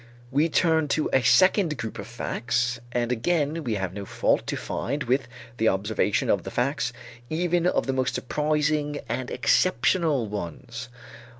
We 0.31 0.49
turn 0.49 0.87
to 0.97 1.11
a 1.13 1.21
second 1.21 1.77
group 1.77 1.99
of 1.99 2.07
facts 2.07 2.79
and 2.91 3.11
again 3.11 3.63
we 3.63 3.75
have 3.75 3.93
no 3.93 4.03
fault 4.03 4.47
to 4.47 4.57
find 4.57 5.03
with 5.03 5.27
the 5.57 5.67
observation 5.69 6.27
of 6.27 6.41
the 6.41 6.49
facts, 6.49 6.91
even 7.29 7.67
of 7.67 7.85
the 7.85 7.93
most 7.93 8.15
surprising 8.15 8.99
and 9.07 9.29
exceptional 9.29 10.25
ones. 10.27 10.89